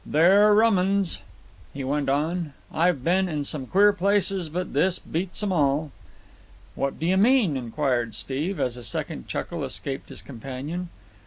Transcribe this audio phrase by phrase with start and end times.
[0.03, 1.19] "They're rum uns,"
[1.75, 2.53] he went on.
[2.73, 5.91] "I've been in some queer places, but this beats 'em all."
[6.73, 10.89] "What do you mean?" inquired Steve, as a second chuckle escaped his companion.